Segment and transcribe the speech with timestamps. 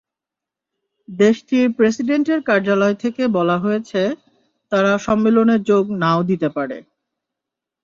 [1.09, 3.91] দেশটির প্রেসিডেন্টের কার্যালয় থেকে বলা হয়েছ,
[4.71, 6.77] তারা সম্মেলনে যোগ না–ও দিতে পারে।